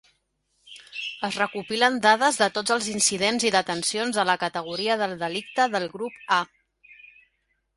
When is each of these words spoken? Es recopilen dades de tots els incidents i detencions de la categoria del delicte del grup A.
Es 1.27 1.35
recopilen 1.41 1.99
dades 2.05 2.39
de 2.43 2.47
tots 2.55 2.73
els 2.77 2.87
incidents 2.93 3.45
i 3.49 3.51
detencions 3.57 4.19
de 4.21 4.25
la 4.31 4.37
categoria 4.45 4.97
del 5.03 5.15
delicte 5.21 5.69
del 5.77 5.87
grup 5.99 6.17
A. 6.41 6.41